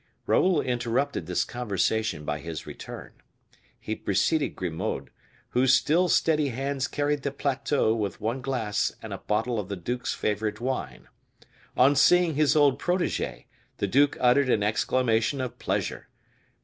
Raoul 0.25 0.61
interrupted 0.61 1.27
this 1.27 1.45
conversation 1.45 2.25
by 2.25 2.39
his 2.39 2.65
return. 2.65 3.13
He 3.79 3.95
preceded 3.95 4.55
Grimaud, 4.55 5.11
whose 5.49 5.75
still 5.75 6.09
steady 6.09 6.49
hands 6.49 6.87
carried 6.87 7.21
the 7.21 7.29
plateau 7.29 7.93
with 7.93 8.19
one 8.19 8.41
glass 8.41 8.93
and 9.03 9.13
a 9.13 9.19
bottle 9.19 9.59
of 9.59 9.69
the 9.69 9.75
duke's 9.75 10.15
favorite 10.15 10.59
wine. 10.59 11.07
On 11.77 11.95
seeing 11.95 12.33
his 12.33 12.55
old 12.55 12.79
protege, 12.79 13.45
the 13.77 13.85
duke 13.87 14.17
uttered 14.19 14.49
an 14.49 14.63
exclamation 14.63 15.39
of 15.39 15.59
pleasure. 15.59 16.09